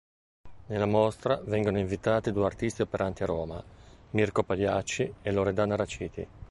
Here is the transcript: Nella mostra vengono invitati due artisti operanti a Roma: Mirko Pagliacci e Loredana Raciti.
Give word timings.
Nella 0.65 0.87
mostra 0.87 1.39
vengono 1.45 1.77
invitati 1.77 2.31
due 2.31 2.45
artisti 2.45 2.81
operanti 2.81 3.21
a 3.21 3.27
Roma: 3.27 3.63
Mirko 4.13 4.41
Pagliacci 4.41 5.13
e 5.21 5.31
Loredana 5.31 5.75
Raciti. 5.75 6.27